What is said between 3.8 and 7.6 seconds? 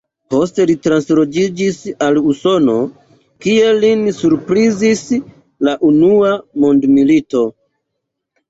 lin surprizis la unua mondmilito.